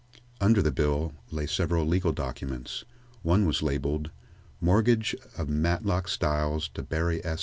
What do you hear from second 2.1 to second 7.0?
documents. One was labeled: "Mortgage of Matlock Styles to